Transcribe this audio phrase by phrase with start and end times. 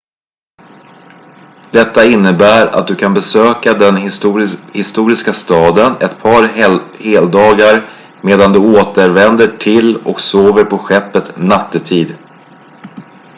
[1.71, 3.97] detta innebär att du kan besöka den
[4.73, 6.47] historiska staden ett par
[6.97, 7.89] heldagar
[8.23, 12.15] medan du återvänder till och sover på skeppet nattetid